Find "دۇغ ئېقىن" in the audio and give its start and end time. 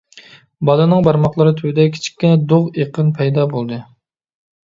2.53-3.13